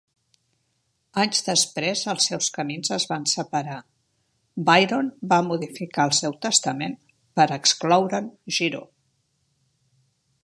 Anys 1.23 1.43
després 1.47 2.01
els 2.13 2.25
seus 2.29 2.47
camins 2.55 2.93
es 2.95 3.05
van 3.11 3.27
separar, 3.33 3.75
Byron 4.69 5.11
va 5.35 5.39
modificar 5.49 6.05
el 6.11 6.17
seu 6.21 6.37
testament 6.47 6.95
per 7.41 7.47
excloure'n 7.59 8.31
Giraud. 8.59 8.89